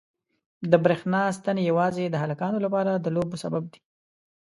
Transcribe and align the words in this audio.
د 0.71 0.73
برېښنا 0.83 1.21
ستنې 1.37 1.61
یوازې 1.69 2.03
د 2.09 2.15
هلکانو 2.23 2.57
لپاره 2.65 2.91
د 2.95 3.07
لوبو 3.15 3.35
سبب 3.43 3.63
دي. 3.71 3.79